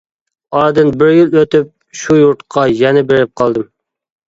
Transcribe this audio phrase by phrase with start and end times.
[0.59, 1.69] ئارىدىن بىر يىل ئۆتۈپ
[2.01, 3.71] شۇ يۇرتقا يەنە بېرىپ قالدىم.